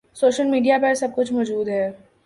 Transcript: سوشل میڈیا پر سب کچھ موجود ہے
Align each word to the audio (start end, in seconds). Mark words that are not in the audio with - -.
سوشل 0.15 0.47
میڈیا 0.49 0.77
پر 0.81 0.93
سب 0.93 1.15
کچھ 1.15 1.33
موجود 1.33 1.67
ہے 1.67 1.91